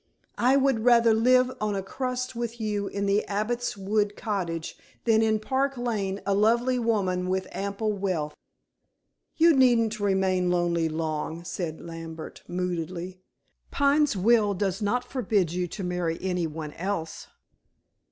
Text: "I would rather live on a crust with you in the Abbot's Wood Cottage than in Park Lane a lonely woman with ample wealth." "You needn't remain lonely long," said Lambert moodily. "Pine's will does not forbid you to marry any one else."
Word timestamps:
"I 0.39 0.55
would 0.55 0.79
rather 0.83 1.13
live 1.13 1.51
on 1.61 1.75
a 1.75 1.83
crust 1.83 2.35
with 2.35 2.59
you 2.59 2.87
in 2.87 3.05
the 3.05 3.23
Abbot's 3.27 3.77
Wood 3.77 4.15
Cottage 4.17 4.75
than 5.03 5.21
in 5.21 5.39
Park 5.39 5.77
Lane 5.77 6.21
a 6.25 6.33
lonely 6.33 6.79
woman 6.79 7.29
with 7.29 7.47
ample 7.51 7.93
wealth." 7.93 8.33
"You 9.37 9.55
needn't 9.55 9.99
remain 9.99 10.49
lonely 10.49 10.89
long," 10.89 11.43
said 11.43 11.81
Lambert 11.81 12.41
moodily. 12.47 13.21
"Pine's 13.69 14.17
will 14.17 14.55
does 14.55 14.81
not 14.81 15.03
forbid 15.05 15.53
you 15.53 15.67
to 15.67 15.83
marry 15.83 16.17
any 16.19 16.47
one 16.47 16.73
else." 16.73 17.27